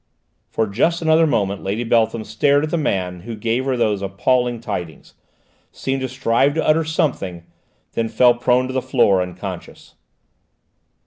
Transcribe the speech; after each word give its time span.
For 0.49 0.65
just 0.65 1.03
another 1.03 1.27
moment 1.27 1.61
Lady 1.61 1.83
Beltham 1.83 2.23
stared 2.23 2.63
at 2.63 2.71
the 2.71 2.75
man 2.77 3.19
who 3.19 3.35
gave 3.35 3.65
her 3.65 3.77
these 3.77 4.01
appalling 4.01 4.59
tidings, 4.59 5.13
seemed 5.71 6.01
to 6.01 6.09
strive 6.09 6.55
to 6.55 6.67
utter 6.67 6.83
something, 6.83 7.43
then 7.91 8.09
fell 8.09 8.33
prone 8.33 8.65
to 8.65 8.73
the 8.73 8.81
floor, 8.81 9.21
unconscious. 9.21 9.93